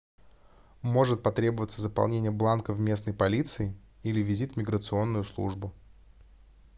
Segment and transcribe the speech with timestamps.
[0.81, 5.75] может потребоваться заполнение бланка в местной полиции или визит в миграционную службу